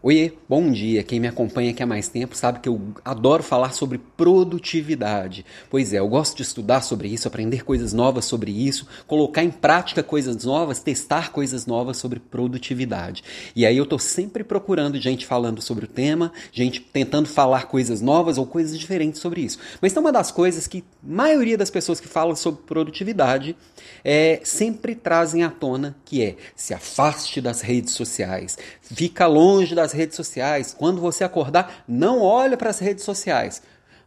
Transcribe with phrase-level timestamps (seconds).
[0.00, 1.02] Oiê, bom dia.
[1.02, 5.44] Quem me acompanha aqui há mais tempo sabe que eu adoro falar sobre produtividade.
[5.68, 9.50] Pois é, eu gosto de estudar sobre isso, aprender coisas novas sobre isso, colocar em
[9.50, 13.24] prática coisas novas, testar coisas novas sobre produtividade.
[13.56, 18.00] E aí eu tô sempre procurando gente falando sobre o tema, gente tentando falar coisas
[18.00, 19.58] novas ou coisas diferentes sobre isso.
[19.82, 23.56] Mas tem uma das coisas que a maioria das pessoas que falam sobre produtividade
[24.04, 29.87] é, sempre trazem à tona, que é se afaste das redes sociais, fica longe das
[29.92, 30.74] redes sociais.
[30.76, 33.62] Quando você acordar, não olha para as redes sociais.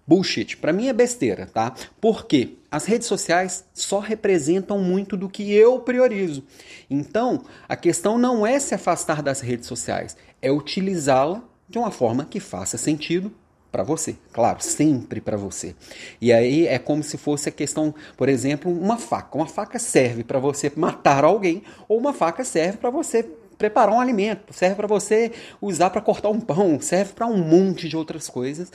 [0.06, 1.74] Bullshit, para mim é besteira, tá?
[2.00, 6.44] Porque as redes sociais só representam muito do que eu priorizo.
[6.90, 12.26] Então, a questão não é se afastar das redes sociais, é utilizá-la de uma forma
[12.26, 13.32] que faça sentido
[13.72, 15.74] para você, claro, sempre para você.
[16.20, 19.38] E aí é como se fosse a questão, por exemplo, uma faca.
[19.38, 23.24] Uma faca serve para você matar alguém ou uma faca serve para você
[23.62, 27.88] preparar um alimento, serve para você usar para cortar um pão, serve para um monte
[27.88, 28.72] de outras coisas.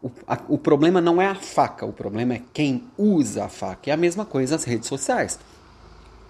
[0.00, 3.90] O, a, o problema não é a faca, o problema é quem usa a faca.
[3.90, 5.40] É a mesma coisa as redes sociais.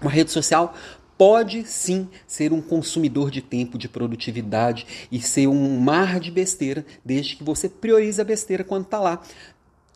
[0.01, 0.75] Uma rede social
[1.19, 6.87] pode sim ser um consumidor de tempo, de produtividade e ser um mar de besteira,
[7.05, 9.21] desde que você priorize a besteira quando está lá.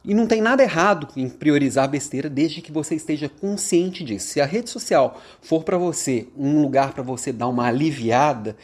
[0.05, 4.29] E não tem nada errado em priorizar besteira desde que você esteja consciente disso.
[4.29, 8.57] Se a rede social for para você um lugar para você dar uma aliviada,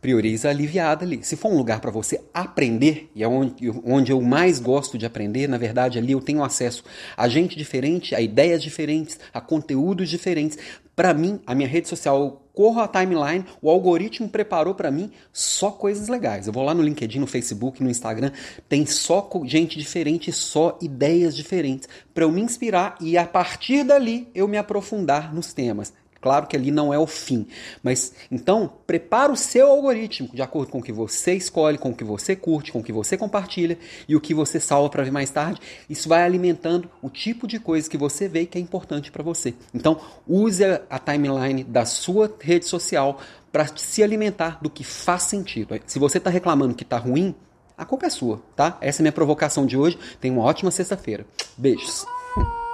[0.00, 1.20] prioriza a aliviada ali.
[1.22, 5.06] Se for um lugar para você aprender, e é onde, onde eu mais gosto de
[5.06, 6.84] aprender, na verdade ali eu tenho acesso
[7.16, 10.58] a gente diferente, a ideias diferentes, a conteúdos diferentes.
[10.96, 15.12] Para mim, a minha rede social, eu corro a timeline, o algoritmo preparou para mim
[15.30, 16.46] só coisas legais.
[16.46, 18.32] Eu vou lá no LinkedIn, no Facebook, no Instagram,
[18.66, 24.26] tem só gente diferente, só ideias diferentes, para eu me inspirar e a partir dali
[24.34, 25.92] eu me aprofundar nos temas.
[26.20, 27.46] Claro que ali não é o fim,
[27.82, 31.94] mas então prepara o seu algoritmo de acordo com o que você escolhe, com o
[31.94, 33.78] que você curte, com o que você compartilha
[34.08, 35.60] e o que você salva para ver mais tarde.
[35.88, 39.54] Isso vai alimentando o tipo de coisa que você vê que é importante para você.
[39.74, 43.20] Então use a timeline da sua rede social
[43.52, 45.78] para se alimentar do que faz sentido.
[45.86, 47.34] Se você está reclamando que está ruim,
[47.76, 48.78] a culpa é sua, tá?
[48.80, 49.98] Essa é a minha provocação de hoje.
[50.20, 51.26] Tenha uma ótima sexta-feira.
[51.56, 52.06] Beijos.